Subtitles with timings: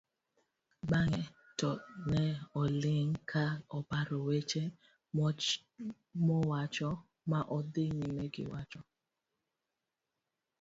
[0.89, 1.23] bang'e
[1.59, 1.69] to
[2.11, 2.23] ne
[2.61, 3.45] oling' ka
[3.77, 4.63] oparo weche
[6.25, 6.89] mowacho
[7.29, 8.81] ma odhi nyime giwacho